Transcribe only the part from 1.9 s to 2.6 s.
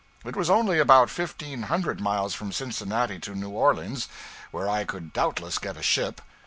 miles from